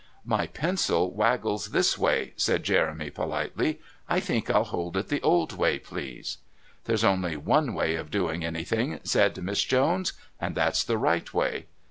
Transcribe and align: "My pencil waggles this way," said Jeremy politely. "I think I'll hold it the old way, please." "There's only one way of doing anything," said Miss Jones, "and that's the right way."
"My 0.25 0.47
pencil 0.47 1.11
waggles 1.13 1.67
this 1.69 1.95
way," 1.95 2.33
said 2.35 2.63
Jeremy 2.63 3.11
politely. 3.11 3.79
"I 4.09 4.19
think 4.19 4.49
I'll 4.49 4.63
hold 4.63 4.97
it 4.97 5.09
the 5.09 5.21
old 5.21 5.53
way, 5.53 5.77
please." 5.77 6.39
"There's 6.85 7.03
only 7.03 7.37
one 7.37 7.75
way 7.75 7.93
of 7.97 8.09
doing 8.09 8.43
anything," 8.43 8.99
said 9.03 9.39
Miss 9.43 9.61
Jones, 9.63 10.13
"and 10.39 10.55
that's 10.55 10.83
the 10.83 10.97
right 10.97 11.31
way." 11.31 11.67